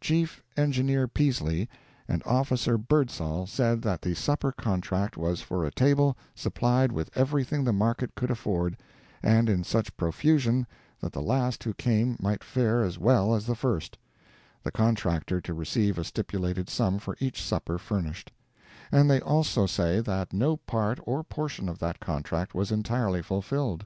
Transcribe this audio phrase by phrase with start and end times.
[0.00, 1.68] Chief Engineer Peasley
[2.06, 7.64] and officer Birdsall said that the supper contract was for a table supplied with everything
[7.64, 8.76] the market could afford,
[9.24, 10.68] and in such profusion
[11.00, 13.98] that the last who came might fare as well as the first
[14.62, 20.32] (the contractor to receive a stipulated sum for each supper furnished)—and they also say that
[20.32, 23.84] no part or portion of that contract was entirely fulfilled.